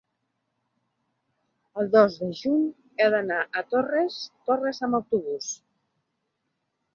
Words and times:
El 1.83 1.91
dos 1.95 2.15
de 2.21 2.29
juny 2.39 2.63
he 3.05 3.09
d'anar 3.17 3.37
a 3.45 3.63
Torres 3.75 4.17
Torres 4.49 4.81
amb 4.89 5.01
autobús. 5.01 5.53